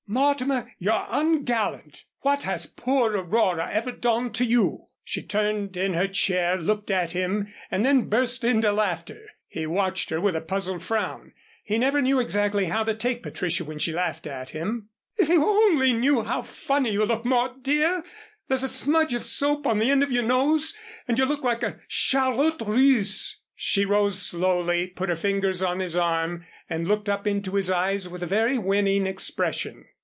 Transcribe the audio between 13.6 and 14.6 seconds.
when she laughed at